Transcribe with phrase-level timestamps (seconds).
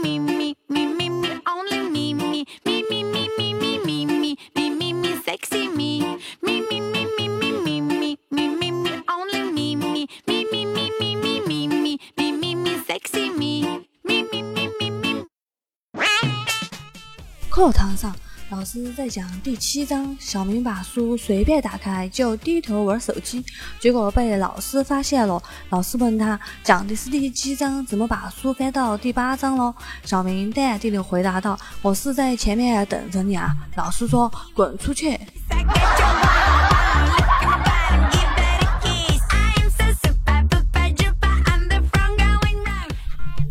[0.00, 4.36] me, me, me, me, me, only me, me, me, me, me, me, me, me, me,
[4.54, 6.18] me, me, me, sexy me.
[6.42, 10.64] Me, me, me, me, me, me, me, me, me, me, only me, me, me, me,
[10.64, 13.84] me, me, me, me, me, me, me, me, sexy me.
[14.04, 15.26] Me, me, me, me, me.
[17.50, 18.14] 课堂上，
[18.51, 23.41] 老师在讲第七章，小明把书随便打开就低头玩手机，
[23.79, 25.41] 结果被老师发现了。
[25.69, 29.73] 老师问他讲的是第七章，怎么把书翻到第八章了？
[30.03, 35.17] 小明淡定地回答道：“我是在前面等着你啊。”老师说：“滚出去！”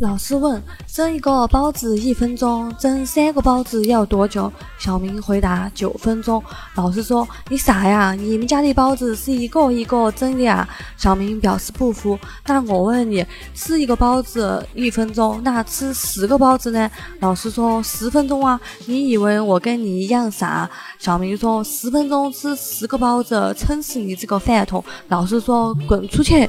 [0.00, 6.40] 老师问：“蒸一个包子一分钟，蒸三个包子要多久？”小明回答：“九分钟。”
[6.76, 8.12] 老师说：“你傻呀？
[8.12, 12.16] 你们家的包子是一个一个蒸的呀？”小明表示不服
[12.46, 18.60] ：“那我问你，吃一个包子一分钟，那吃十个包子呢？”老师说：“十分钟啊！
[18.86, 20.70] 你以为我跟你一样傻？”
[21.00, 26.48] 小明说：“十分钟吃十个包子，撑死你这个饭桶！”老师说：“滚出去！”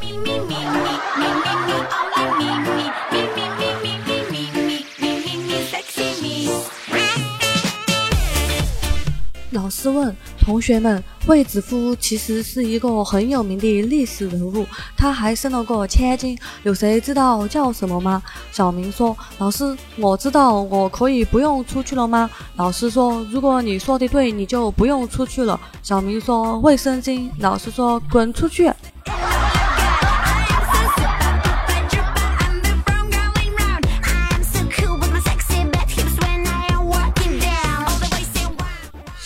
[9.69, 14.65] 老师问同学们：“卫子夫其实是一个很有名的历史人物，
[14.97, 18.19] 他还生了个千金，有谁知道叫什么吗？”
[18.51, 28.71] 小明说：“老师，我知道，我可以不用出去了吗？”老师说：“如果你说的对，你就不用出去了。”小明说：“卫生巾。”老师说：“滚出去！”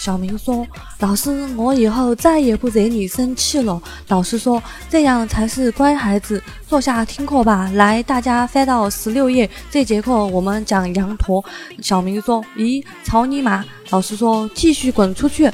[0.03, 0.67] 小明说
[0.99, 11.41] ：“老师，我以后再也不惹你生气了。”老师说：“这样才是乖孩子，坐下听课吧。”来，大家翻到十六页，这节课我们讲羊驼。
[11.81, 15.49] 小明说：“咦，草泥马！”老师说：“继续滚出去！”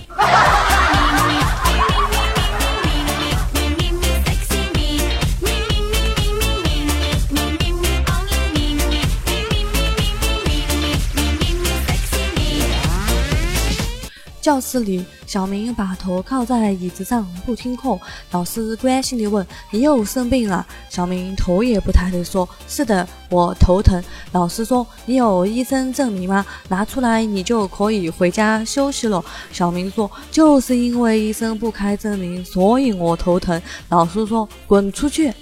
[14.41, 17.99] 教室里，小明把头靠在椅子上不听课。
[18.31, 24.01] 老师关心地问：“你又生病了？”小明头也不抬地说：“是的，我头疼。”
[24.31, 26.45] 老师说：“你有医生证明吗？
[26.69, 35.33] 拿出来，你就可以回家休息了。”小明说：“就是因为医生不开证明，所以我头疼。”老师说：“滚出去！”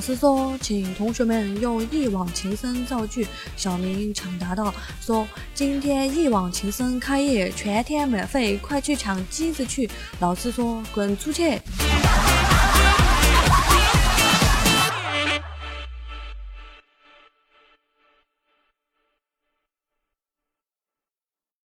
[0.00, 3.26] 老师说，请同学们用一往情深造句。
[3.54, 11.60] 小明抢答道：“说今天一往情深开业，全天免费，快去抢机子去。”老师说：“滚出去！”